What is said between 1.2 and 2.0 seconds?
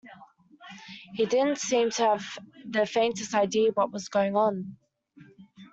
didn't seem